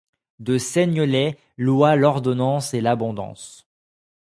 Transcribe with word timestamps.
de 0.39 0.57
Seignelay 0.57 1.37
loua 1.57 1.95
l'ordonnance 1.95 2.73
et 2.73 2.81
l'abondance. 2.81 3.67